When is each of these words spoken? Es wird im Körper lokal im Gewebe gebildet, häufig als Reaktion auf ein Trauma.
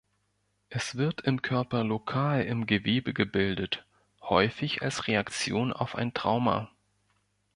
Es 0.69 0.95
wird 0.97 1.21
im 1.25 1.43
Körper 1.43 1.83
lokal 1.83 2.41
im 2.45 2.65
Gewebe 2.65 3.13
gebildet, 3.13 3.85
häufig 4.21 4.81
als 4.81 5.05
Reaktion 5.05 5.71
auf 5.71 5.93
ein 5.93 6.11
Trauma. 6.15 6.71